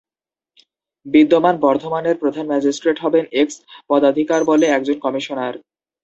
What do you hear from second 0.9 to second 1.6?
বিদ্যমান